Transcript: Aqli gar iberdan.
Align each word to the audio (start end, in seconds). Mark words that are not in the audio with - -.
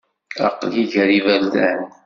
Aqli 0.47 0.83
gar 0.91 1.09
iberdan. 1.17 1.81